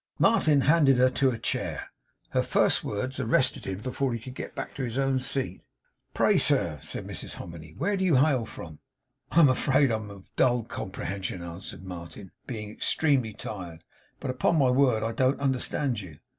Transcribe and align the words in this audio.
Martin 0.17 0.61
handed 0.61 0.97
her 0.97 1.11
to 1.11 1.29
a 1.29 1.37
chair. 1.37 1.89
Her 2.31 2.41
first 2.41 2.83
words 2.83 3.19
arrested 3.19 3.65
him 3.65 3.81
before 3.81 4.13
he 4.13 4.19
could 4.19 4.33
get 4.33 4.55
back 4.55 4.73
to 4.73 4.83
his 4.83 4.97
own 4.97 5.19
seat. 5.19 5.61
'Pray, 6.15 6.39
sir!' 6.39 6.79
said 6.81 7.05
Mrs 7.05 7.33
Hominy, 7.35 7.75
'where 7.77 7.95
do 7.95 8.03
you 8.03 8.15
hail 8.15 8.47
from?' 8.47 8.79
'I 9.31 9.39
am 9.41 9.49
afraid 9.49 9.91
I 9.91 9.97
am 9.97 10.23
dull 10.35 10.61
of 10.61 10.69
comprehension,' 10.69 11.43
answered 11.43 11.83
Martin, 11.83 12.31
'being 12.47 12.71
extremely 12.71 13.33
tired; 13.33 13.83
but 14.19 14.31
upon 14.31 14.57
my 14.57 14.71
word 14.71 15.03
I 15.03 15.11
don't 15.11 15.39
understand 15.39 16.01
you. 16.01 16.17